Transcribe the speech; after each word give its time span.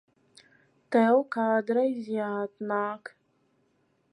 Tev 0.95 1.17
kādreiz 1.35 2.09
jāatnāk. 2.15 3.13